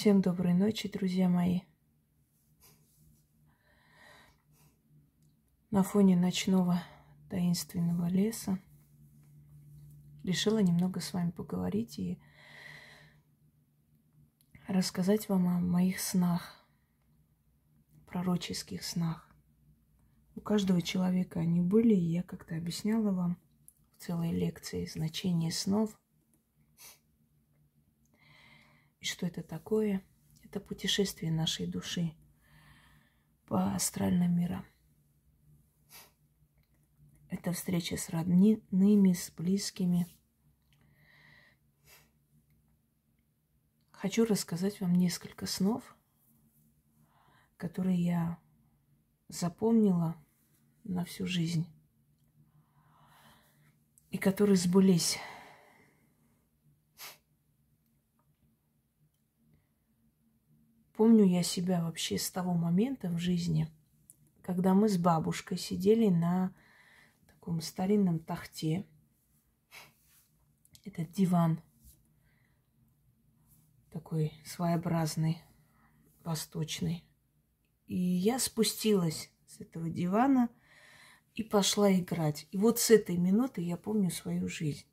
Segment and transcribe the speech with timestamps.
[0.00, 1.62] Всем доброй ночи, друзья мои.
[5.72, 6.80] На фоне ночного
[7.28, 8.60] таинственного леса
[10.22, 12.16] решила немного с вами поговорить и
[14.68, 16.64] рассказать вам о моих снах,
[18.06, 19.28] пророческих снах.
[20.36, 23.36] У каждого человека они были, и я как-то объясняла вам
[23.96, 25.98] в целой лекции значение снов–
[29.00, 30.02] и что это такое?
[30.42, 32.14] Это путешествие нашей души
[33.46, 34.64] по астральным мирам.
[37.28, 40.06] Это встреча с родными, с близкими.
[43.90, 45.96] Хочу рассказать вам несколько снов,
[47.56, 48.38] которые я
[49.28, 50.16] запомнила
[50.84, 51.66] на всю жизнь
[54.10, 55.18] и которые сбылись
[60.98, 63.72] Помню я себя вообще с того момента в жизни,
[64.42, 66.52] когда мы с бабушкой сидели на
[67.28, 68.84] таком старинном тахте.
[70.84, 71.62] Этот диван
[73.92, 75.40] такой своеобразный,
[76.24, 77.04] восточный.
[77.86, 80.48] И я спустилась с этого дивана
[81.36, 82.48] и пошла играть.
[82.50, 84.87] И вот с этой минуты я помню свою жизнь.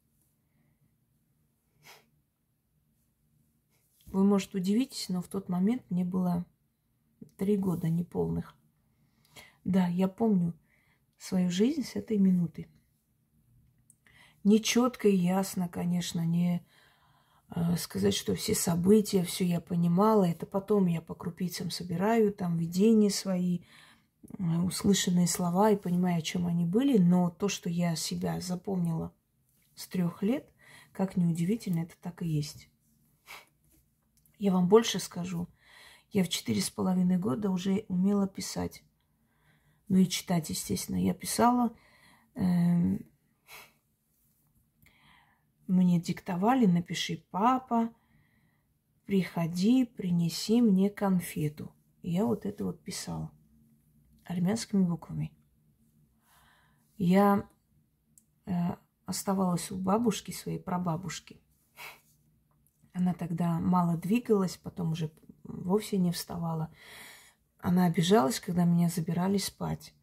[4.16, 6.46] Вы, может, удивитесь, но в тот момент мне было
[7.36, 8.56] три года неполных.
[9.66, 10.54] Да, я помню
[11.18, 12.70] свою жизнь с этой минуты.
[14.46, 16.66] Не четко и ясно, конечно, не
[17.54, 20.24] э, сказать, что все события, все я понимала.
[20.24, 23.64] Это потом я по крупицам собираю, там видения свои,
[24.40, 26.98] э, услышанные слова и понимаю, о чем они были.
[26.98, 29.14] Но то, что я себя запомнила
[29.76, 30.50] с трех лет,
[30.94, 32.70] как неудивительно, это так и есть.
[34.40, 35.48] Я вам больше скажу.
[36.10, 38.84] Я в четыре с половиной года уже умела писать.
[39.88, 40.98] Ну и читать, естественно.
[40.98, 41.76] Я писала.
[42.36, 42.98] Э,
[45.68, 47.94] мне диктовали, напиши, папа,
[49.06, 51.74] приходи, принеси мне конфету.
[52.02, 53.32] Я вот это вот писала
[54.26, 55.32] армянскими буквами.
[56.98, 57.50] Я
[58.46, 58.52] э,
[59.06, 61.42] оставалась у бабушки своей, прабабушки.
[62.96, 65.12] Она тогда мало двигалась, потом уже
[65.44, 66.74] вовсе не вставала.
[67.60, 69.94] Она обижалась, когда меня забирали спать.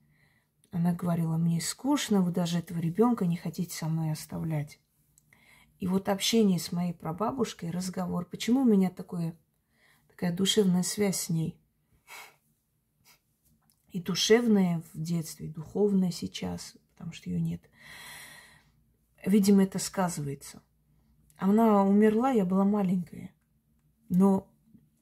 [0.72, 4.78] Она говорила, мне скучно, вы даже этого ребенка не хотите со мной оставлять.
[5.78, 9.38] И вот общение с моей прабабушкой, разговор, почему у меня такое,
[10.08, 11.58] такая душевная связь с ней?
[13.88, 17.62] И душевная в детстве, и духовная сейчас, потому что ее нет.
[19.25, 20.62] Видимо, это сказывается–
[21.42, 23.32] она умерла, я была маленькая.
[24.08, 24.47] Но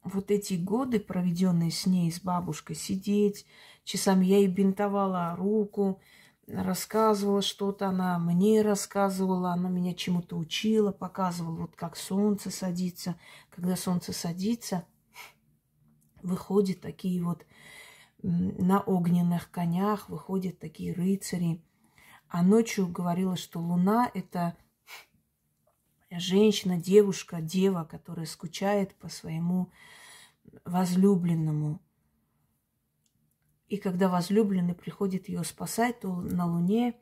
[0.03, 3.45] вот эти годы, проведенные с ней, с бабушкой, сидеть,
[3.85, 6.01] часами я ей бинтовала руку,
[6.47, 13.17] рассказывала что-то, она мне рассказывала, она меня чему-то учила, показывала, вот как солнце садится.
[13.51, 14.87] Когда солнце садится,
[16.23, 17.45] выходят такие вот
[18.23, 21.63] на огненных конях, выходят такие рыцари.
[22.29, 24.57] А ночью говорила, что луна– это
[26.19, 29.71] женщина, девушка, дева, которая скучает по своему
[30.65, 31.81] возлюбленному.
[33.69, 36.97] И когда возлюбленный приходит ее спасать, то на Луне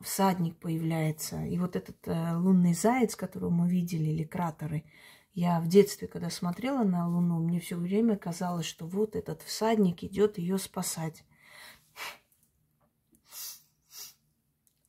[0.00, 1.44] всадник появляется.
[1.44, 4.84] И вот этот э, лунный заяц, которого мы видели, или кратеры,
[5.32, 10.04] я в детстве, когда смотрела на Луну, мне все время казалось, что вот этот всадник
[10.04, 11.24] идет ее спасать.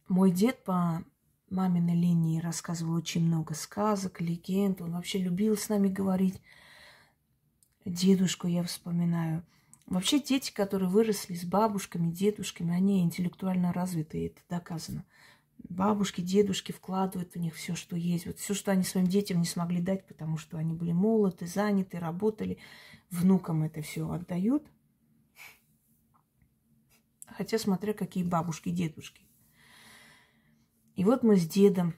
[0.08, 1.04] Мой дед по
[1.56, 4.82] маминой линии рассказывал очень много сказок, легенд.
[4.82, 6.42] Он вообще любил с нами говорить.
[7.86, 9.44] Дедушку я вспоминаю.
[9.88, 15.06] Вообще дети, которые выросли с бабушками, дедушками, они интеллектуально развиты, это доказано.
[15.70, 18.26] Бабушки, дедушки вкладывают в них все, что есть.
[18.26, 22.00] Вот все, что они своим детям не смогли дать, потому что они были молоды, заняты,
[22.00, 22.58] работали.
[23.10, 24.64] Внукам это все отдают.
[27.26, 29.25] Хотя смотря какие бабушки, дедушки.
[30.96, 31.94] И вот мы с дедом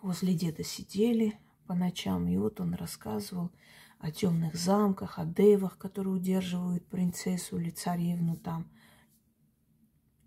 [0.00, 3.50] возле деда сидели по ночам, и вот он рассказывал
[3.98, 8.70] о темных замках, о девах, которые удерживают принцессу или царевну там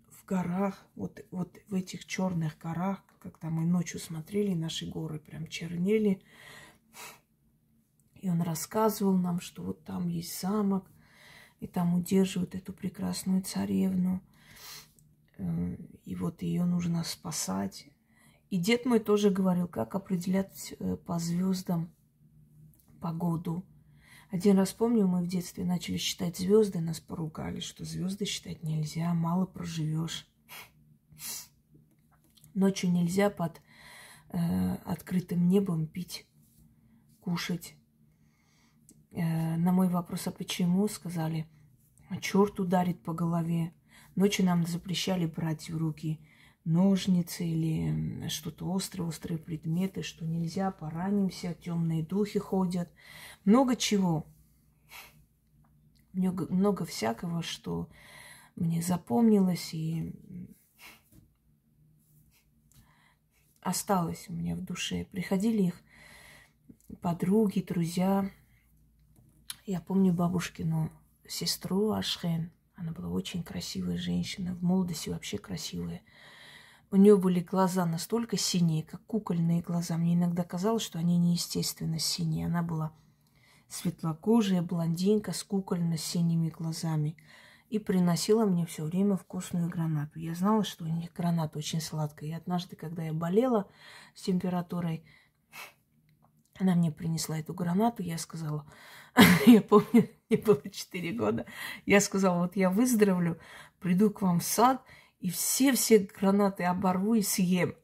[0.08, 5.46] в горах, вот, вот в этих черных горах, когда мы ночью смотрели, наши горы прям
[5.48, 6.22] чернели.
[8.16, 10.90] И он рассказывал нам, что вот там есть замок,
[11.60, 14.22] и там удерживают эту прекрасную царевну.
[15.38, 17.88] Э, и вот ее нужно спасать.
[18.50, 21.92] И дед мой тоже говорил, как определять э, по звездам
[23.00, 23.64] погоду.
[24.30, 29.14] Один раз помню, мы в детстве начали считать звезды, нас поругали, что звезды считать нельзя,
[29.14, 30.28] мало проживешь.
[32.54, 33.62] Ночью нельзя под
[34.30, 36.26] э, открытым небом пить,
[37.20, 37.74] кушать.
[39.12, 41.48] Э, на мой вопрос, а почему, сказали,
[42.20, 43.72] черт ударит по голове.
[44.18, 46.18] Ночью нам запрещали брать в руки
[46.64, 52.90] ножницы или что-то острые, острые предметы, что нельзя, поранимся, темные духи ходят.
[53.44, 54.26] Много чего.
[56.12, 57.88] Много, много всякого, что
[58.56, 60.12] мне запомнилось и
[63.60, 65.04] осталось у меня в душе.
[65.12, 65.80] Приходили их
[67.00, 68.28] подруги, друзья.
[69.64, 70.90] Я помню бабушкину
[71.24, 72.50] сестру Ашхен.
[72.78, 76.00] Она была очень красивая женщина, в молодости вообще красивая.
[76.90, 79.96] У нее были глаза настолько синие, как кукольные глаза.
[79.96, 82.46] Мне иногда казалось, что они неестественно синие.
[82.46, 82.92] Она была
[83.68, 87.16] светлокожая, блондинка с кукольно-синими глазами.
[87.68, 90.20] И приносила мне все время вкусную гранату.
[90.20, 92.30] Я знала, что у них граната очень сладкая.
[92.30, 93.68] И однажды, когда я болела
[94.14, 95.04] с температурой,
[96.58, 98.64] она мне принесла эту гранату, я сказала,
[99.46, 101.46] я помню, мне было 4 года,
[101.86, 103.38] я сказала, вот я выздоровлю,
[103.80, 104.82] приду к вам в сад–
[105.20, 107.74] и все-все гранаты оборву и съем.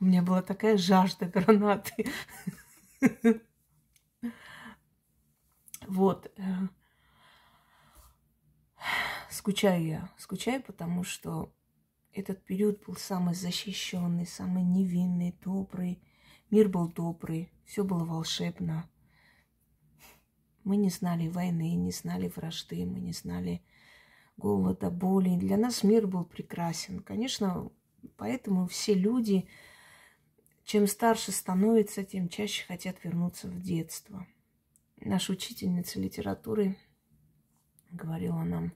[0.00, 2.10] У меня была такая жажда гранаты.
[5.86, 6.30] Вот.
[6.36, 6.42] Э,
[9.30, 10.08] скучаю я.
[10.18, 11.52] Скучаю, потому что
[12.18, 16.02] этот период был самый защищенный, самый невинный, добрый.
[16.50, 18.90] Мир был добрый, все было волшебно.
[20.64, 23.62] Мы не знали войны, не знали вражды, мы не знали
[24.36, 25.36] голода, боли.
[25.36, 27.00] Для нас мир был прекрасен.
[27.00, 27.70] Конечно,
[28.16, 29.48] поэтому все люди,
[30.64, 34.26] чем старше становятся, тем чаще хотят вернуться в детство.
[34.96, 36.76] Наша учительница литературы
[37.90, 38.72] говорила нам,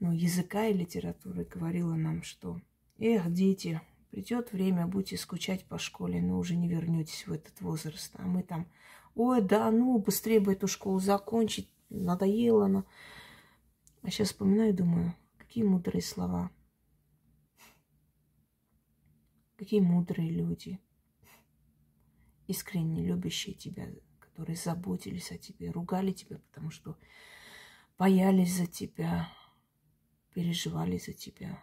[0.00, 2.60] ну, языка и литературы говорила нам, что
[2.98, 3.80] «Эх, дети,
[4.10, 8.12] придет время, будете скучать по школе, но уже не вернетесь в этот возраст».
[8.14, 8.68] А мы там
[9.14, 12.84] «Ой, да ну, быстрее бы эту школу закончить, надоело она».
[14.02, 16.50] А сейчас вспоминаю и думаю, какие мудрые слова.
[19.56, 20.80] Какие мудрые люди.
[22.46, 23.88] Искренне любящие тебя,
[24.20, 26.96] которые заботились о тебе, ругали тебя, потому что
[27.98, 29.28] боялись за тебя,
[30.34, 31.62] переживали за тебя.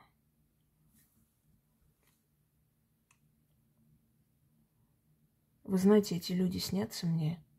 [5.63, 7.43] Вы знаете, эти люди снятся мне–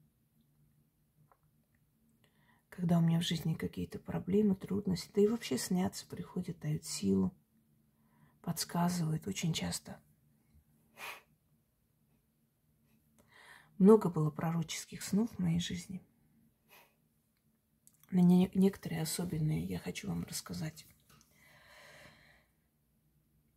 [2.76, 7.35] когда у меня в жизни какие-то проблемы, трудности, да и вообще сняться приходят, дают силу,
[8.43, 9.99] подсказывают очень часто.
[13.79, 16.06] Много было пророческих снов в моей жизни.
[18.11, 20.87] Но некоторые особенные я хочу вам рассказать.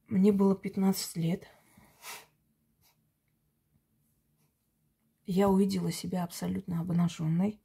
[0.10, 1.48] Мне было 15 лет.
[5.28, 7.62] Я увидела себя абсолютно обнаженной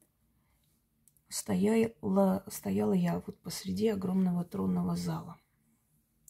[1.27, 5.39] стояла, стояла я вот посреди огромного тронного зала.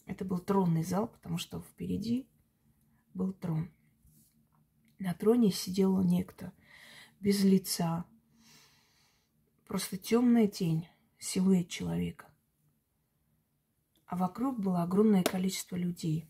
[0.06, 2.28] Это был тронный зал, потому что впереди
[3.12, 3.70] был трон.
[4.98, 6.52] На троне сидел некто
[7.20, 8.06] без лица,
[9.66, 12.32] просто темная тень, силуэт человека.
[14.06, 16.28] А вокруг было огромное количество людей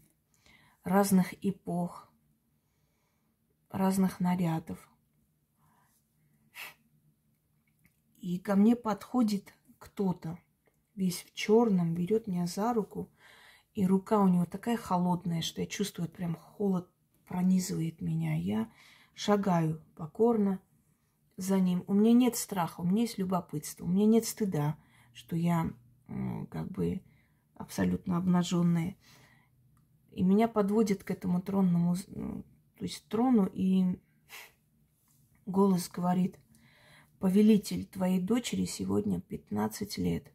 [0.82, 2.10] разных эпох,
[3.70, 4.78] разных нарядов,
[8.26, 10.36] И ко мне подходит кто-то,
[10.96, 13.08] весь в черном, берет меня за руку,
[13.72, 16.90] и рука у него такая холодная, что я чувствую, прям холод
[17.28, 18.34] пронизывает меня.
[18.34, 18.68] Я
[19.14, 20.60] шагаю покорно
[21.36, 21.84] за ним.
[21.86, 24.76] У меня нет страха, у меня есть любопытство, у меня нет стыда,
[25.12, 25.70] что я
[26.50, 27.02] как бы
[27.56, 28.96] абсолютно обнаженная.
[30.12, 33.98] И меня подводит к этому тронному, то есть трону, и
[35.44, 36.38] голос говорит,
[37.18, 40.32] повелитель твоей дочери сегодня 15 лет.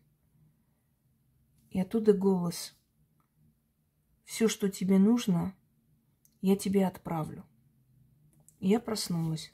[1.69, 2.75] И оттуда голос.
[4.23, 5.55] Все, что тебе нужно,
[6.41, 7.45] я тебе отправлю.
[8.59, 9.53] И я проснулась.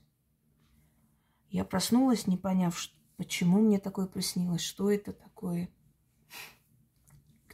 [1.49, 2.77] Я проснулась, не поняв,
[3.15, 5.69] почему мне такое приснилось, что это такое,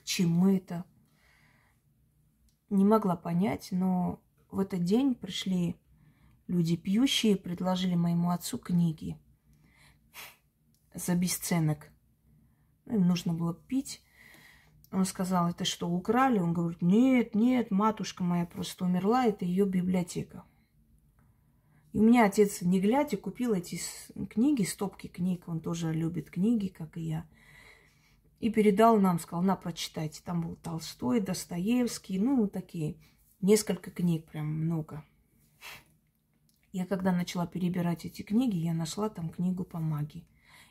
[0.04, 0.86] к чему это.
[2.70, 5.76] Не могла понять, но в этот день пришли
[6.48, 9.18] люди пьющие, предложили моему отцу книги–
[10.94, 11.90] за бесценок.
[12.86, 14.02] Ну, им нужно было пить.
[14.92, 16.40] Он сказал, это что, украли?
[16.40, 20.44] Он говорит, нет, нет, матушка моя просто умерла, это ее библиотека.
[21.94, 23.80] И у меня отец, не глядя, купил эти
[24.30, 25.44] книги, стопки книг.
[25.48, 27.26] Он тоже любит книги, как и я.
[28.44, 30.22] И передал нам, сказал, на, прочитайте.
[30.22, 32.98] Там был Толстой, Достоевский, ну, такие.
[33.40, 35.06] Несколько книг, прям много.
[36.74, 40.28] Я когда начала перебирать эти книги, я нашла там книгу по магии.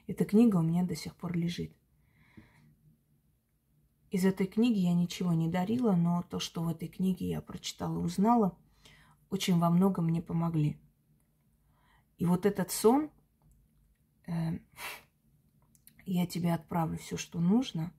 [0.06, 1.74] Эта книга у меня до сих пор лежит.
[4.10, 7.98] Из этой книги я ничего не дарила, но то, что в этой книге я прочитала
[7.98, 8.54] узнала,
[9.30, 10.78] очень во многом мне помогли.
[12.18, 13.10] И вот этот сон,
[14.26, 14.58] э,
[16.06, 17.92] я тебе отправлю все, что нужно,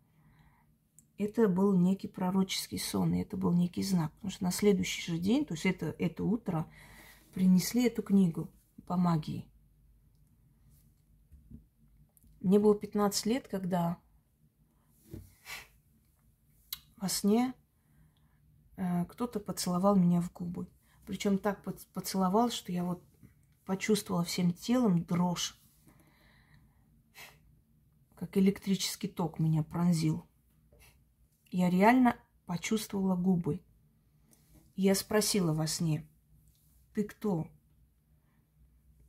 [1.17, 4.12] это был некий пророческий сон, и это был некий знак.
[4.13, 6.67] Потому что на следующий же день, то есть это, это утро,
[7.33, 8.50] принесли эту книгу
[8.88, 9.45] по магии.
[12.41, 13.98] Мне было 15 лет, когда
[16.98, 17.53] во сне
[18.75, 20.67] э, кто-то поцеловал меня в губы.
[21.05, 23.03] Причем так поцеловал, что я вот
[23.65, 25.57] почувствовала всем телом дрожь,
[28.24, 30.25] как электрический ток меня пронзил.
[31.51, 32.15] Я реально
[32.46, 33.60] почувствовала губы.
[34.77, 36.08] Я спросила во сне,
[36.94, 37.50] ты кто?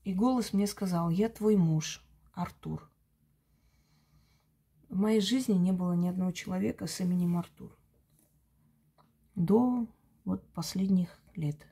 [0.02, 2.90] И голос мне сказал, я твой муж, Артур.
[4.88, 7.70] В моей жизни не было ни одного человека с именем Артур.
[9.36, 9.86] До
[10.24, 11.64] вот последних лет.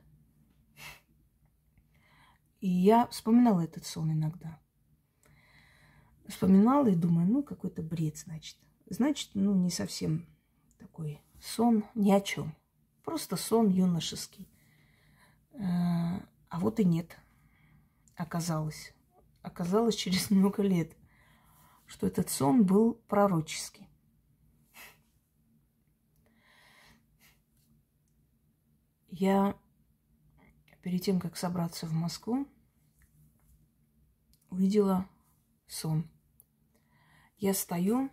[2.61, 4.62] И я вспоминала этот сон иногда.
[6.27, 8.57] Вспоминала и думаю, ну, какой-то бред, значит.
[8.89, 10.25] Значит, ну, не совсем
[10.77, 12.55] такой сон ни о чем.
[13.03, 14.47] Просто сон юношеский.
[15.53, 15.59] Э,
[16.49, 17.17] а вот и нет.
[18.15, 18.93] Оказалось.
[19.41, 20.95] Оказалось через много лет,
[21.85, 23.89] что этот сон был пророческий.
[29.09, 29.55] Я
[30.81, 32.47] перед тем, как собраться в Москву,
[34.49, 35.07] увидела
[35.67, 36.09] сон.
[37.37, 38.09] Я стою,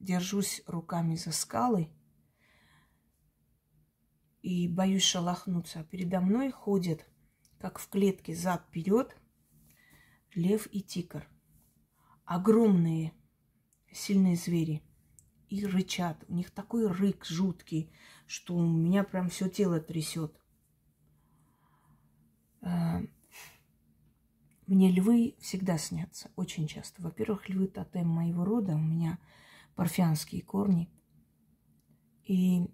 [0.00, 1.88] держусь руками за скалы
[4.42, 5.84] и боюсь шелохнуться.
[5.84, 7.06] Передо мной ходят,
[7.58, 9.16] как в клетке, зад вперед
[10.34, 11.28] лев и тигр.
[12.24, 13.12] Огромные,
[13.92, 14.82] сильные звери.
[15.48, 16.24] И рычат.
[16.28, 17.92] У них такой рык жуткий,
[18.26, 20.34] что у меня прям все тело трясет.
[24.72, 27.02] Мне львы всегда снятся, очень часто.
[27.02, 29.18] Во-первых, львы тотем моего рода, у меня
[29.74, 30.88] парфянские корни.
[32.24, 32.70] И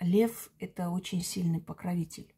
[0.00, 2.34] лев– это очень сильный покровитель.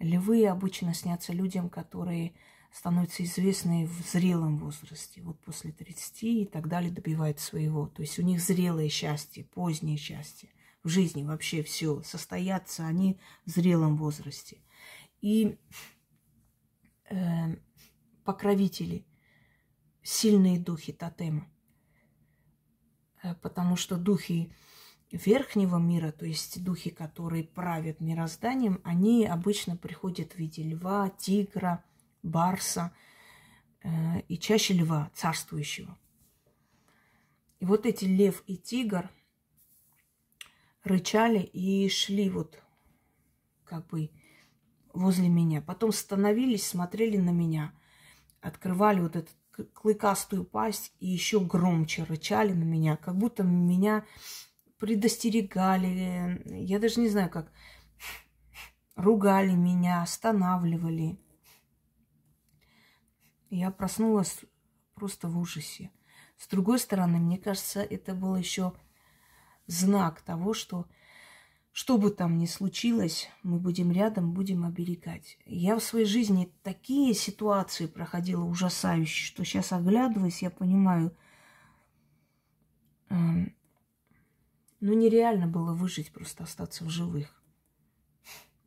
[0.00, 2.34] Львы обычно снятся людям, которые
[2.72, 7.86] становятся известны в зрелом возрасте, вот после 30 и так далее добивают своего.
[7.86, 10.48] То есть у них зрелое счастье, позднее счастье.
[10.82, 12.02] В жизни вообще все.
[12.02, 14.58] Состоятся они в зрелом возрасте–
[15.22, 15.56] и
[18.24, 19.04] покровители,
[20.02, 21.48] сильные духи тотема.
[23.22, 24.52] Э, потому что духи
[25.10, 31.84] верхнего мира, то есть духи, которые правят мирозданием, они обычно приходят в виде льва, тигра,
[32.22, 32.92] барса
[33.82, 35.98] э, и чаще льва, царствующего.
[37.60, 39.10] И вот эти лев и тигр
[40.82, 42.60] рычали и шли вот
[43.64, 44.10] как бы
[44.92, 45.62] возле меня.
[45.62, 47.72] Потом становились, смотрели на меня,
[48.42, 49.30] открывали вот эту
[49.72, 54.04] клыкастую пасть и еще громче рычали на меня, как будто меня
[54.78, 56.42] предостерегали.
[56.46, 57.52] Я даже не знаю, как
[58.96, 61.18] ругали меня, останавливали.
[63.48, 64.40] Я проснулась
[64.94, 65.90] просто в ужасе.
[66.36, 68.72] С другой стороны, мне кажется, это был еще
[69.66, 70.86] знак того, что
[71.72, 75.38] что бы там ни случилось, мы будем рядом, будем оберегать.
[75.46, 81.16] Я в своей жизни такие ситуации проходила ужасающие, что сейчас оглядываясь, я понимаю,
[83.08, 83.14] э,
[84.80, 87.42] ну нереально было выжить, просто остаться в живых.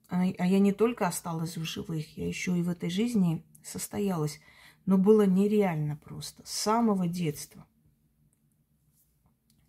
[0.09, 4.39] А, а я не только осталась в живых, я еще и в этой жизни состоялась.
[4.87, 7.67] Но было нереально просто с самого детства.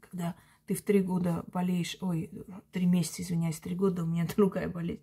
[0.01, 0.37] Когда
[0.67, 2.31] ты в три года болеешь, ой,
[2.73, 5.03] три месяца, извиняюсь, три года, у меня другая болезнь,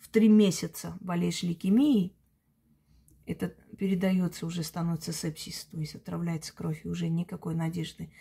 [0.00, 2.16] в три месяца болеешь лейкемией,
[3.26, 8.12] это передается, уже становится сепсис, то есть отравляется кровь, и уже никакой надежды.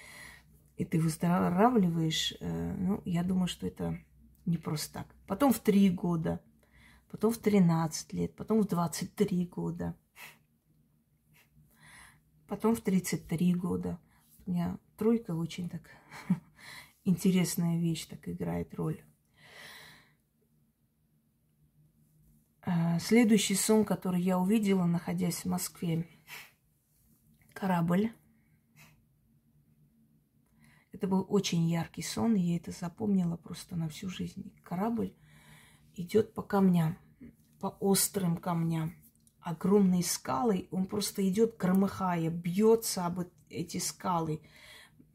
[0.78, 4.00] И ты выздоравливаешь, э, ну, я думаю, что это
[4.46, 5.16] не просто так.
[5.28, 6.42] Потом в три года,
[7.10, 9.96] потом в 13 лет, потом в 23 года,
[12.48, 14.00] потом в 33 года.
[14.46, 15.82] У меня тройка очень так
[17.12, 19.02] интересная вещь так играет роль.
[22.64, 26.08] А, следующий сон, который я увидела, находясь в Москве.
[27.54, 28.12] Корабль.
[30.92, 34.54] Это был очень яркий сон, и я это запомнила просто на всю жизнь.
[34.64, 35.14] Корабль
[35.96, 36.98] идет по камням,
[37.60, 38.94] по острым камням.
[39.40, 44.42] Огромные скалы, он просто идет громыхая, бьется об эти скалы.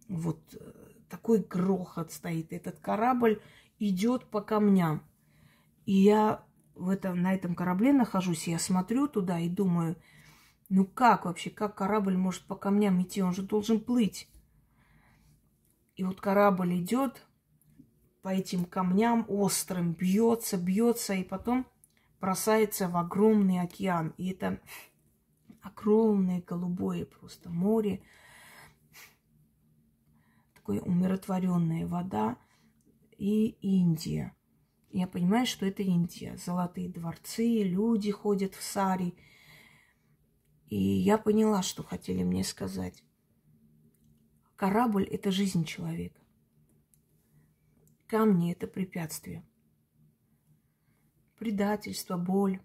[0.09, 2.53] Вот э, такой грохот стоит.
[2.53, 3.41] Этот корабль
[3.79, 5.03] идет по камням.
[5.85, 6.45] И я
[6.75, 9.97] в этом, на этом корабле нахожусь, я смотрю туда и думаю,
[10.69, 13.23] ну как вообще, как корабль может по камням идти?
[13.23, 14.29] Он же должен плыть.
[15.95, 17.23] И вот корабль идет
[18.23, 21.67] по этим камням острым, бьется, бьется, и потом
[22.21, 24.13] бросается в огромный океан.
[24.19, 24.61] И это
[25.63, 28.03] огромное голубое просто море,
[30.67, 32.37] такое умиротворенная вода
[33.19, 34.35] и Индия.
[34.91, 36.37] Я понимаю, что это Индия.
[36.37, 39.15] Золотые дворцы, люди ходят в сари.
[40.69, 43.05] И я поняла, что хотели мне сказать.
[44.57, 46.21] Корабль– это жизнь человека.
[48.09, 49.47] Камни– это препятствие.
[51.39, 52.61] Предательство, боль,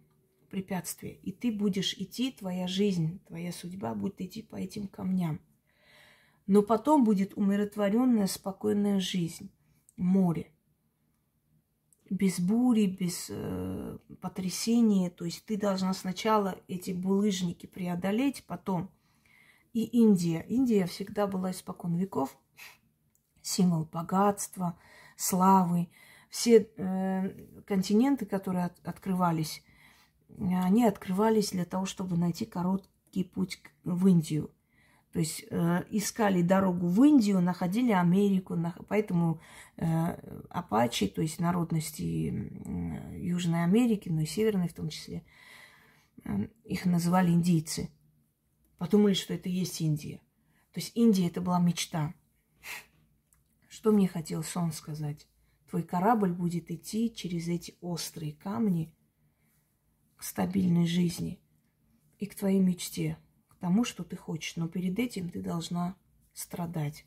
[0.50, 1.18] препятствие.
[1.18, 5.40] И ты будешь идти, твоя жизнь, твоя судьба будет идти по этим камням.
[6.48, 9.52] Но потом будет умиротворенная, спокойная жизнь,
[9.96, 10.52] море.
[12.10, 15.10] Без бури, без э, потрясения.
[15.10, 18.90] То есть ты должна сначала эти булыжники преодолеть, потом–
[19.74, 20.46] и Индия.
[20.50, 22.38] Индия всегда была испокон веков
[23.42, 24.78] символ богатства,
[25.16, 25.90] славы.
[26.30, 27.30] Все э,
[27.66, 29.64] континенты, которые от, открывались,
[30.38, 34.52] они открывались для того, чтобы найти короткий путь в Индию.
[35.14, 39.42] То есть э, искали дорогу в Индию, находили Америку, на, поэтому
[39.78, 39.86] э,
[40.50, 45.24] апачи, то есть народности э, Южной Америки, но и Северной в том числе,
[46.24, 47.90] э, их называли индийцы–
[48.82, 50.18] подумали, что это есть Индия.
[50.74, 52.16] То есть Индия это была мечта.
[53.70, 55.28] Что мне хотел сон сказать?
[55.70, 58.92] Твой корабль будет идти через эти острые камни
[60.16, 61.40] к стабильной жизни
[62.18, 63.20] и к твоей мечте,
[63.62, 64.58] тому, что ты хочешь.
[64.58, 65.96] Но перед этим ты должна
[66.34, 67.06] страдать.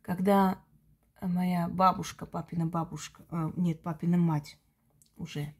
[0.00, 0.62] Когда
[1.20, 4.58] моя бабушка, папина бабушка, э, нет, папина мать
[5.16, 5.54] уже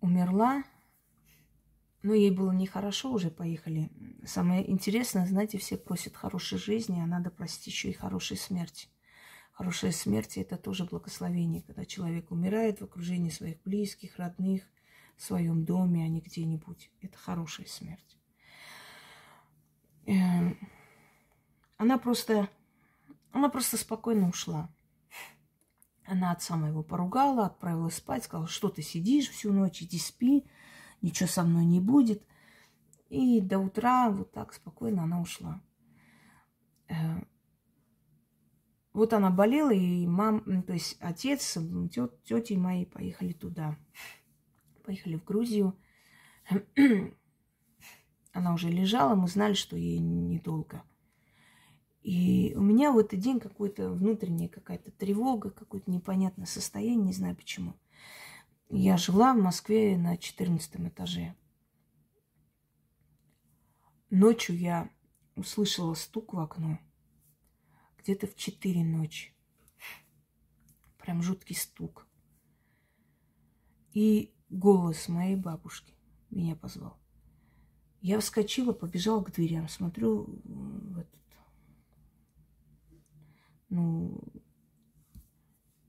[0.00, 0.64] умерла.
[2.02, 3.90] Но ей было нехорошо, уже поехали.
[4.24, 8.88] Самое интересное, знаете, все просят хорошей жизни, а надо просить еще и хорошей смерти.
[9.60, 14.62] Хорошая смерть– это тоже благословение, когда человек умирает в окружении своих близких, родных,
[15.18, 16.90] в своем доме, а не где-нибудь.
[17.02, 18.16] Это хорошая смерть.
[20.06, 20.56] Эм,
[21.76, 22.48] она просто,
[23.32, 24.74] она просто спокойно ушла.
[26.06, 30.46] Она отца моего поругала, отправила спать, сказала, что ты сидишь всю ночь, иди спи,
[31.02, 32.26] ничего со мной не будет.
[33.10, 35.60] И до утра вот так спокойно она ушла.
[39.00, 41.56] Вот она болела, и мам, то есть отец,
[41.90, 43.78] тет, тети мои поехали туда.
[44.84, 45.74] Поехали в Грузию.
[48.34, 50.82] Она уже лежала, мы знали, что ей недолго.
[52.02, 57.34] И у меня в этот день какая-то внутренняя какая-то тревога, какое-то непонятное состояние, не знаю
[57.34, 57.72] почему.
[58.68, 61.34] Я жила в Москве на 14 этаже.
[64.10, 64.90] Ночью я
[65.36, 66.78] услышала стук в окно.
[68.02, 69.32] Где-то в 4 ночи.
[70.98, 72.06] Прям жуткий стук.
[73.92, 75.94] И голос моей бабушки
[76.30, 76.98] меня позвал.
[78.00, 81.20] Я вскочила, побежала к дверям, смотрю в этот
[83.70, 84.20] ну,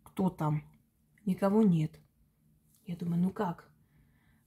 [0.03, 0.63] кто там?
[1.25, 1.99] Никого нет.
[2.85, 3.69] Я думаю, ну как?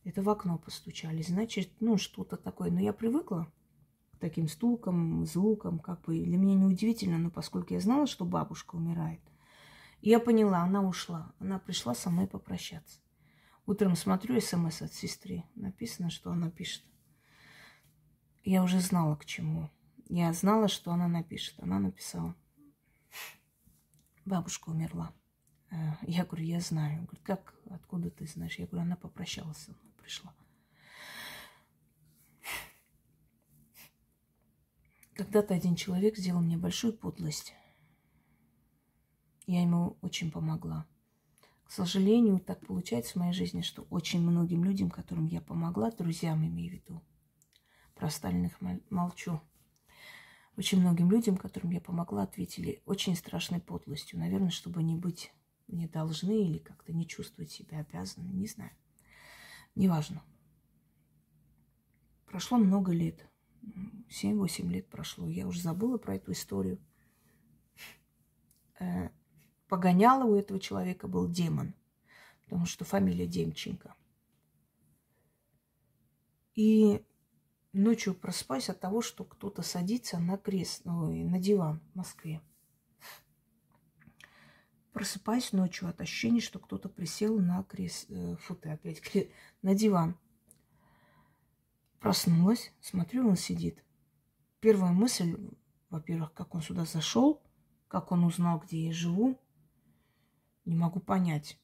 [0.05, 1.23] Это в окно постучали.
[1.23, 2.71] Значит, ну, что-то такое.
[2.71, 3.53] Но я привыкла
[4.25, 6.19] таким стукам, звукам, как бы.
[6.19, 9.21] Для меня не удивительно, но поскольку я знала, что бабушка умирает,
[10.01, 11.35] я поняла, она ушла.
[11.39, 13.01] Она пришла со мной попрощаться.
[13.67, 15.45] Утром смотрю смс от сестры.
[15.55, 16.83] Написано, что она пишет.
[18.45, 19.71] Я уже знала, к чему.
[20.09, 21.57] Я знала, что она напишет.
[21.59, 22.35] Она написала
[24.25, 25.13] бабушка умерла.
[25.71, 27.03] Э, я говорю, я знаю.
[27.03, 28.59] Говорит, как, откуда ты знаешь?
[28.59, 30.35] Я говорю, она попрощалась со пришла.
[35.15, 37.55] Когда-то один человек сделал мне большую подлость.
[39.47, 40.87] Я ему очень помогла.
[41.65, 46.45] К сожалению, так получается в моей жизни, что очень многим людям, которым я помогла, друзьям
[46.45, 47.03] имею в виду,
[47.95, 49.41] про остальных молчу,
[50.57, 54.19] очень многим людям, которым я помогла, ответили очень страшной подлостью.
[54.19, 55.33] Наверное, чтобы не быть
[55.69, 58.73] не должны или как-то не чувствовать себя обязаны, не знаю.
[59.75, 60.23] Неважно.
[62.27, 63.27] Прошло много лет.
[64.09, 65.29] 7-8 лет прошло.
[65.29, 66.79] Я уже забыла про эту историю.
[68.79, 69.09] Э,
[69.69, 71.75] погоняла у этого человека был демон,
[72.45, 73.95] потому что фамилия Демченко.
[76.55, 77.05] И
[77.73, 82.41] ночью проспаюсь от того, что кто-то садится на крест, ой, на диван в Москве.
[84.93, 89.03] Просыпаюсь ночью от ощущения, что кто-то присел на крест, э, фу ты опять,
[89.63, 90.17] на диван.
[92.05, 93.83] Проснулась, смотрю, он сидит.
[94.61, 95.39] Первая мысль,
[95.89, 97.43] во-первых, как он сюда зашел,
[97.89, 99.41] как он узнал, где я живу,
[100.67, 101.59] не могу понять.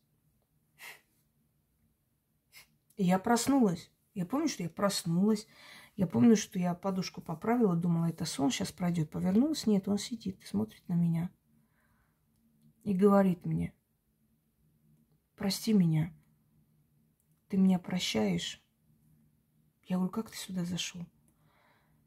[2.96, 3.90] Я проснулась.
[4.14, 5.46] Я помню, что я проснулась.
[5.94, 9.10] Я помню, что я подушку поправила, думала, это сон сейчас пройдет.
[9.10, 11.30] Повернулась, нет, он сидит, смотрит на меня.
[12.82, 13.74] И говорит мне,
[15.36, 16.14] прости меня,
[17.48, 18.64] ты меня прощаешь?
[19.90, 21.04] Я говорю, как ты сюда зашел?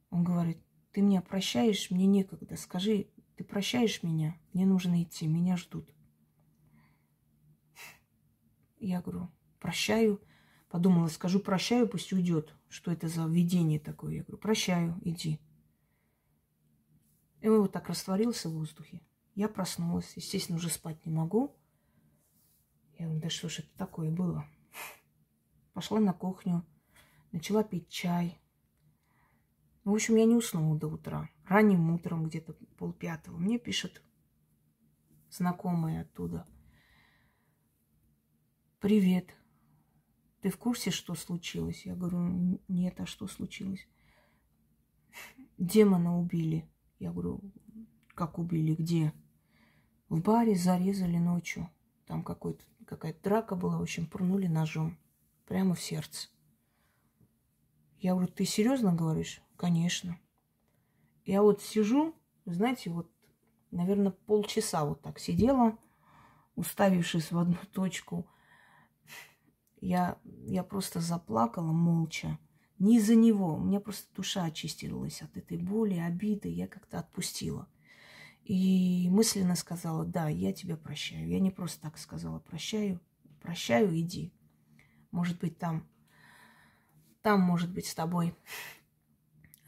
[0.09, 0.57] Он говорит,
[0.93, 2.55] ты меня прощаешь, мне некогда.
[2.55, 4.37] Скажи, ты прощаешь меня?
[4.53, 5.93] Мне нужно идти, меня ждут.
[8.79, 10.21] Я говорю, прощаю.
[10.69, 12.55] Подумала, скажу прощаю, пусть уйдет.
[12.69, 14.13] Что это за видение такое?
[14.13, 15.41] Я говорю, прощаю, иди.
[17.41, 19.01] И он вот так растворился в воздухе.
[19.35, 20.13] Я проснулась.
[20.15, 21.53] Естественно, уже спать не могу.
[22.97, 24.47] Я говорю, да что ж это такое было?
[25.73, 26.65] Пошла на кухню,
[27.33, 28.39] начала пить чай.
[29.83, 31.29] Ну, в общем, я не уснула до утра.
[31.45, 34.01] Ранним утром, где-то полпятого, мне пишет
[35.29, 36.47] знакомая оттуда.
[38.79, 39.35] Привет.
[40.41, 41.85] Ты в курсе, что случилось?
[41.85, 43.87] Я говорю, нет, а что случилось?
[45.57, 46.69] Демона убили.
[46.99, 47.41] Я говорю,
[48.13, 49.13] как убили, где?
[50.07, 51.69] В баре зарезали ночью.
[52.05, 54.97] Там какой-то, какая-то драка была, в общем, пурнули ножом.
[55.45, 56.29] Прямо в сердце.
[58.03, 59.41] Я говорю, ты серьезно говоришь?
[59.55, 60.19] Конечно.
[61.23, 62.13] Я вот сижу,
[62.43, 63.09] знаете, вот,
[63.71, 65.79] наверное, полчаса вот так сидела,
[66.55, 68.27] уставившись в одну точку.
[69.79, 72.37] Я, я просто заплакала молча.
[72.77, 73.55] Не из-за него.
[73.55, 76.49] У меня просто душа очистилась от этой боли, обиды.
[76.49, 77.69] Я как-то отпустила.
[78.43, 81.29] И мысленно сказала, да, я тебя прощаю.
[81.29, 82.99] Я не просто так сказала, прощаю,
[83.41, 84.33] прощаю, иди.
[85.11, 85.87] Может быть, там,
[87.23, 88.35] там, может быть, с тобой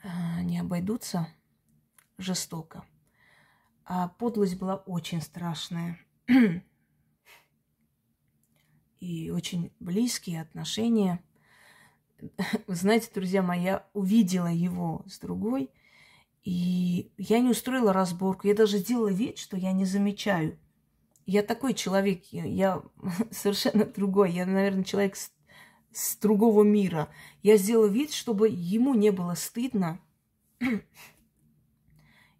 [0.04, 1.28] а, не обойдутся
[2.20, 2.86] жестоко.
[3.84, 6.00] А подлость была очень страшная.
[9.00, 11.24] И очень близкие отношения.
[12.68, 15.72] Вы знаете, друзья мои, я увидела его с другой–
[16.46, 18.48] и я не устроила разборку.
[18.48, 20.60] Я даже сделала вид, что я не замечаю.
[21.26, 22.84] Я такой человек, я
[23.32, 24.32] совершенно другой.
[24.32, 25.16] Я, наверное, человек
[25.96, 27.10] с, другого мира.
[27.42, 30.00] Я сделала вид, чтобы ему не было стыдно.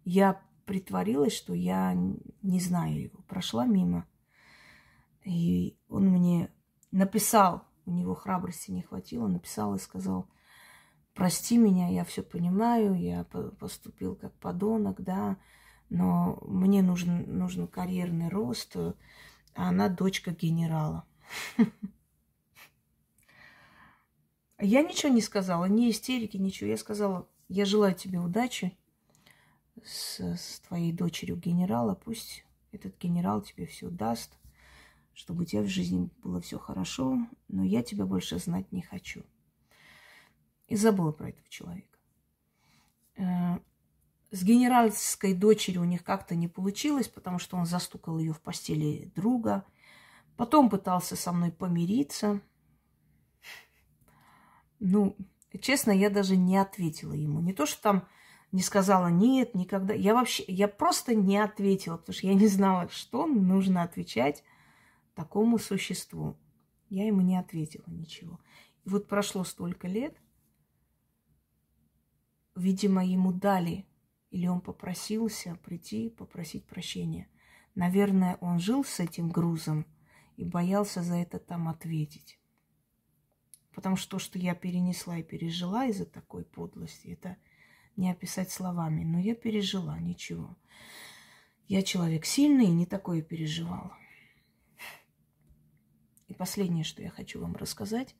[0.04, 3.18] Я притворилась, что я не знаю его.
[3.26, 4.06] Прошла мимо.
[5.24, 6.50] И он мне
[6.92, 10.28] написал, у него храбрости не хватило, написал и сказал,
[11.14, 15.36] прости меня, я все понимаю, я поступил как подонок, да,
[15.88, 18.94] но мне нужен, нужен карьерный рост, а
[19.54, 21.04] она дочка генерала.
[24.58, 26.70] Я ничего не сказала, ни истерики, ничего.
[26.70, 28.76] Я сказала, я желаю тебе удачи
[29.84, 31.94] с, с твоей дочерью генерала.
[31.94, 34.32] Пусть этот генерал тебе все даст,
[35.12, 39.22] чтобы у тебя в жизни было все хорошо, но я тебя больше знать не хочу.
[40.68, 41.98] И забыла про этого человека.
[43.16, 43.58] Э,
[44.30, 49.10] с генеральской дочерью у них как-то не получилось, потому что он застукал ее в постели
[49.14, 49.64] друга.
[50.36, 52.40] Потом пытался со мной помириться.
[54.88, 55.16] Ну,
[55.60, 57.40] честно, я даже не ответила ему.
[57.40, 58.08] Не то, что там
[58.52, 59.94] не сказала нет, никогда.
[59.94, 64.44] Я вообще, я просто не ответила, потому что я не знала, что нужно отвечать
[65.14, 66.36] такому существу.
[66.88, 68.38] Я ему не ответила ничего.
[68.84, 70.16] И вот прошло столько лет,
[72.56, 73.86] Видимо, ему дали,
[74.30, 77.28] или он попросился прийти, попросить прощения.
[77.74, 79.84] Наверное, он жил с этим грузом
[80.38, 82.40] и боялся за это там ответить.
[83.76, 87.36] Потому что то, что я перенесла и пережила из-за такой подлости, это
[87.94, 89.04] не описать словами.
[89.04, 90.56] Но я пережила, ничего.
[91.68, 93.94] Я человек сильный и не такое переживала.
[96.26, 98.16] И последнее, что я хочу вам рассказать.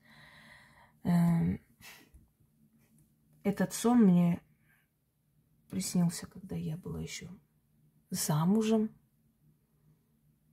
[1.03, 1.59] Эм,
[3.41, 4.39] этот сон мне
[5.71, 7.31] приснился, когда я была еще
[8.11, 8.95] замужем,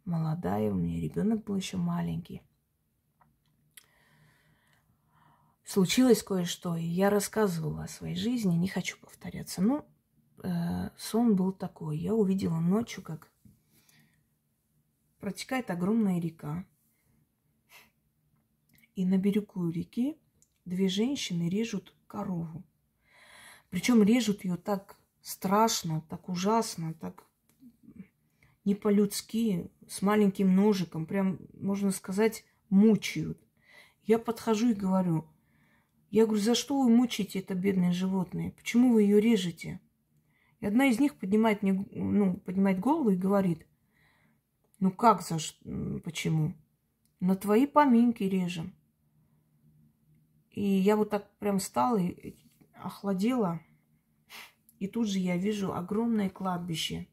[0.06, 2.40] молодая, у меня ребенок был еще маленький.
[5.74, 9.60] Случилось кое-что, и я рассказывала о своей жизни, не хочу повторяться.
[9.60, 9.84] Ну,
[10.44, 11.98] э, сон был такой.
[11.98, 13.28] Я увидела ночью, как
[15.18, 16.64] протекает огромная река.
[18.94, 20.16] И на берегу реки
[20.64, 22.62] две женщины режут корову.
[23.68, 27.26] Причем режут ее так страшно, так ужасно, так
[28.64, 33.44] не по-людски, с маленьким ножиком, прям, можно сказать, мучают.
[34.04, 35.28] Я подхожу и говорю,
[36.16, 38.52] я говорю, за что вы мучаете это бедное животное?
[38.52, 39.80] Почему вы ее режете?
[40.60, 43.66] И одна из них поднимает, мне, ну, поднимает голову и говорит,
[44.78, 45.38] ну как за
[46.04, 46.54] почему?
[47.18, 48.76] На твои поминки режем.
[50.52, 52.36] И я вот так прям встала и
[52.74, 53.60] охладела.
[54.78, 57.08] И тут же я вижу огромное кладбище.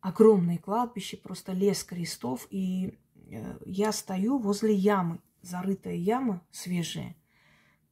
[0.00, 2.48] Огромное кладбище, просто лес крестов.
[2.50, 2.98] И
[3.30, 7.16] э, я стою возле ямы, зарытая яма свежая.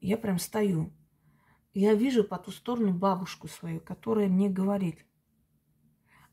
[0.00, 0.92] Я прям стою.
[1.72, 5.04] Я вижу по ту сторону бабушку свою, которая мне говорит.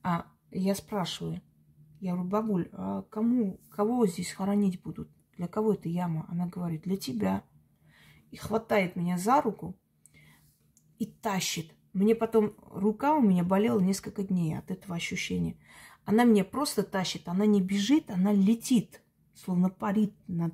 [0.04, 1.42] А я спрашиваю,
[2.00, 5.10] я говорю, бабуль, а кому, кого здесь хоронить будут?
[5.38, 6.26] Для кого эта яма?
[6.30, 7.44] Она говорит, для тебя.
[8.32, 9.80] И хватает меня за руку
[11.00, 11.74] и тащит.
[11.94, 15.58] Мне потом рука у меня болела несколько дней от этого ощущения.
[16.06, 19.02] Она меня просто тащит, она не бежит, она летит,
[19.34, 20.54] словно парит над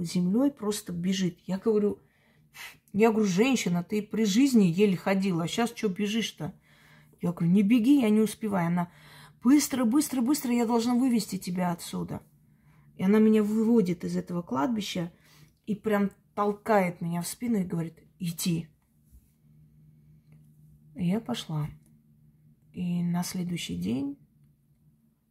[0.00, 1.38] землей, просто бежит.
[1.46, 1.98] Я говорю,
[2.92, 6.54] я говорю, женщина, ты при жизни еле ходила, а сейчас что бежишь-то?
[7.20, 8.66] Я говорю, не беги, я не успеваю.
[8.68, 8.90] Она,
[9.42, 12.22] быстро, быстро, быстро, я должна вывести тебя отсюда.
[12.96, 15.12] И она меня выводит из этого кладбища
[15.66, 18.68] и прям толкает меня в спину и говорит, иди.
[20.94, 21.68] И я пошла.
[22.72, 24.18] И на следующий день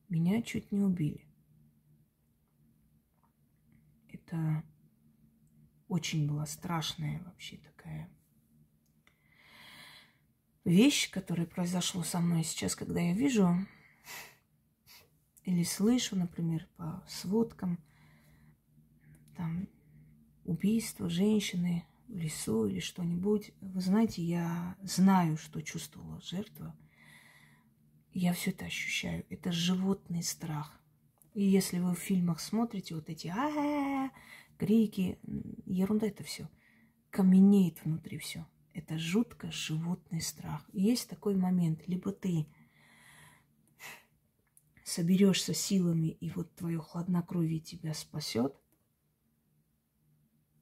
[0.10, 1.31] меня чуть не убили.
[4.32, 4.64] Это
[5.90, 8.10] очень была страшная вообще такая
[10.64, 13.68] вещь, которая произошла со мной сейчас, когда я вижу
[15.44, 17.78] или слышу, например, по сводкам,
[19.36, 19.68] там,
[20.46, 23.52] убийство женщины в лесу или что-нибудь.
[23.60, 26.74] Вы знаете, я знаю, что чувствовала жертва.
[28.14, 29.26] Я все это ощущаю.
[29.30, 30.81] Это животный страх.
[31.34, 34.12] И если вы в фильмах смотрите вот эти а
[34.58, 35.18] крики,
[35.66, 36.50] ерунда это все.
[37.10, 38.46] Каменеет внутри все.
[38.74, 40.70] Это жутко животный страх.
[40.74, 41.88] И есть такой момент.
[41.88, 42.48] Либо ты
[44.84, 48.56] соберешься силами, и вот твое хладнокровие тебя спасет,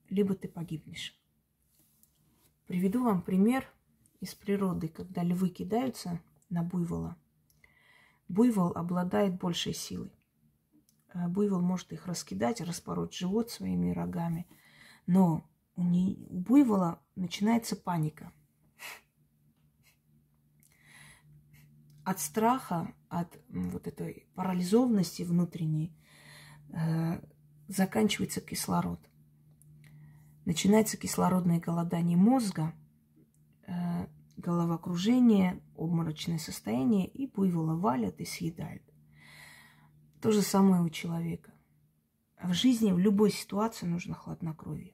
[0.09, 1.19] либо ты погибнешь.
[2.67, 3.67] Приведу вам пример
[4.19, 7.17] из природы, когда львы кидаются на буйвола.
[8.27, 10.11] Буйвол обладает большей силой.
[11.13, 14.47] Э, буйвол может их раскидать, распороть живот своими рогами.
[15.07, 18.31] Но у, не, у буйвола начинается паника.
[22.03, 25.95] От страха, от вот этой парализованности внутренней
[26.69, 27.21] э,
[27.67, 28.99] заканчивается кислород.
[30.45, 32.73] Начинается кислородное голодание мозга,
[33.67, 38.88] э, головокружение, обморочное состояние, и буйвола валят и съедают.
[40.21, 41.53] То же самое у человека.
[42.41, 44.93] В жизни, в любой ситуации нужно хладнокровие.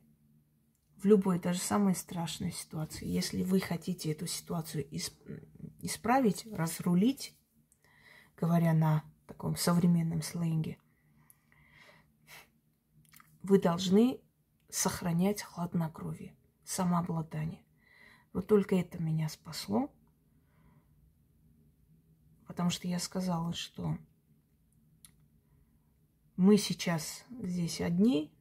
[0.97, 3.07] В любой, даже самой страшной ситуации.
[3.07, 4.87] Если вы хотите эту ситуацию
[5.81, 7.35] исправить, разрулить,
[8.37, 10.77] говоря на таком современном сленге,
[13.41, 14.19] вы должны
[14.69, 17.63] сохранять хладнокровие, самообладание.
[18.33, 19.91] Вот только это меня спасло,
[22.47, 23.97] потому что я сказала, что
[26.37, 28.31] мы сейчас здесь одни,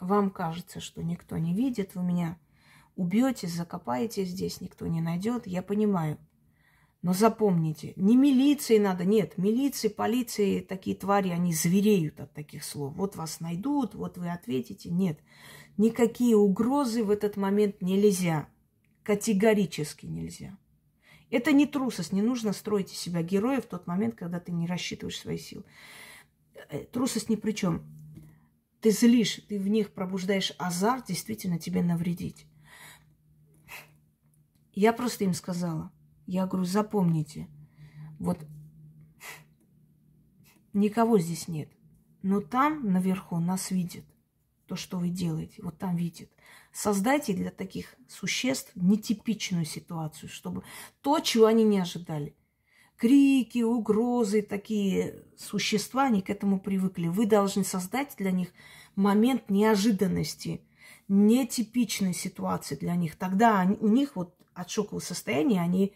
[0.00, 2.38] вам кажется, что никто не видит, вы меня
[2.96, 6.18] убьете, закопаете здесь, никто не найдет, я понимаю.
[7.02, 12.94] Но запомните, не милиции надо, нет, милиции, полиции, такие твари, они звереют от таких слов.
[12.94, 14.88] Вот вас найдут, вот вы ответите.
[14.88, 15.20] Нет,
[15.76, 18.48] никакие угрозы в этот момент нельзя,
[19.02, 20.56] категорически нельзя.
[21.30, 24.66] Это не трусость, не нужно строить из себя героя в тот момент, когда ты не
[24.66, 25.64] рассчитываешь свои силы.
[26.54, 27.82] Э, трусость ни при чем.
[28.80, 32.46] Ты злишь, ты в них пробуждаешь азарт действительно тебе навредить.
[34.72, 35.92] Я просто им сказала,
[36.26, 37.48] я говорю, запомните,
[38.18, 38.44] вот
[40.72, 41.70] никого здесь нет,
[42.22, 44.04] но там наверху нас видят.
[44.66, 45.62] то, что вы делаете.
[45.62, 46.30] Вот там видит.
[46.72, 50.64] Создайте для таких существ нетипичную ситуацию, чтобы
[51.02, 52.34] то, чего они не ожидали.
[52.96, 57.08] Крики, угрозы, такие существа, они к этому привыкли.
[57.08, 58.48] Вы должны создать для них
[58.94, 60.60] момент неожиданности,
[61.08, 63.16] нетипичной ситуации для них.
[63.16, 65.92] Тогда они, у них вот от шокового состояния они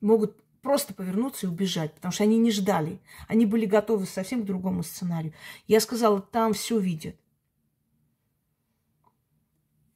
[0.00, 3.00] могут просто повернуться и убежать, потому что они не ждали.
[3.28, 5.32] Они были готовы совсем к другому сценарию.
[5.66, 7.16] Я сказала, там все видят.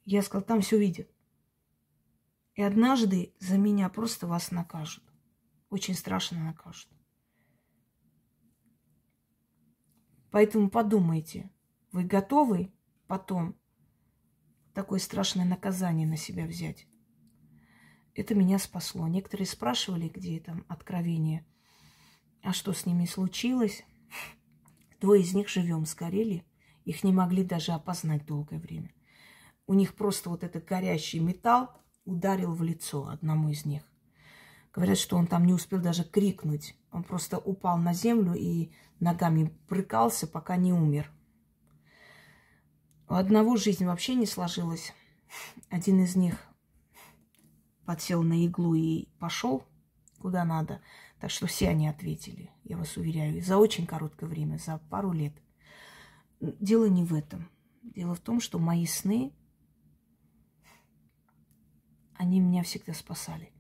[0.05, 1.09] Я сказала, там все видят.
[2.55, 5.05] И однажды за меня просто вас накажут.
[5.71, 6.91] Очень страшно накажут.
[10.31, 11.51] Поэтому подумайте,
[11.93, 12.73] вы готовы
[13.07, 13.57] потом
[14.75, 16.87] такое страшное наказание на себя взять?
[18.15, 19.07] Это меня спасло.
[19.09, 21.47] Некоторые спрашивали, где там откровение.
[22.43, 23.85] А что с ними случилось?
[25.01, 26.45] Двое из них живем, сгорели.
[26.85, 28.93] Их не могли даже опознать долгое время.
[29.67, 31.71] У них просто вот этот горящий металл
[32.05, 33.90] ударил в лицо одному из них.
[34.73, 36.77] Говорят, что он там не успел даже крикнуть.
[36.93, 41.11] Он просто упал на землю и ногами прыкался, пока не умер.
[43.09, 44.93] У одного жизнь вообще не сложилась.
[45.69, 46.37] Один из них
[47.85, 49.65] подсел на иглу и пошел
[50.21, 50.81] куда надо.
[51.19, 55.35] Так что все они ответили, я вас уверяю, за очень короткое время, за пару лет.
[56.41, 57.51] Дело не в этом.
[57.83, 59.33] Дело в том, что мои сны,
[62.15, 63.53] они меня всегда спасали.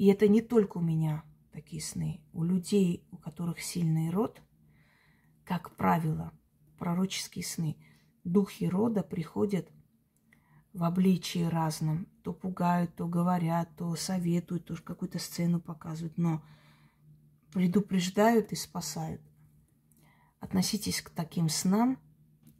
[0.00, 2.22] И это не только у меня такие сны.
[2.32, 4.40] У людей, у которых сильный род,
[5.44, 6.32] как правило,
[6.78, 7.76] пророческие сны.
[8.24, 9.70] Духи рода приходят
[10.72, 12.06] в обличии разном.
[12.24, 16.42] То пугают, то говорят, то советуют, то какую-то сцену показывают, но
[17.52, 19.20] предупреждают и спасают.
[20.38, 21.98] Относитесь к таким снам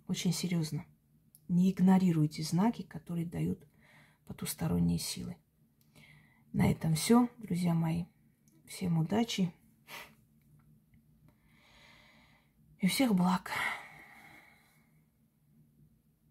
[0.09, 0.85] очень серьезно.
[1.49, 3.67] Не игнорируйте знаки, которые дают
[4.27, 5.39] потусторонние силы.
[6.53, 8.07] На этом все, друзья мои.
[8.67, 9.53] Всем удачи
[12.81, 13.51] и всех благ.